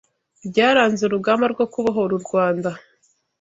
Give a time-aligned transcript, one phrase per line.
[0.49, 2.69] byaranze urugamba rwo kubohora u Rwanda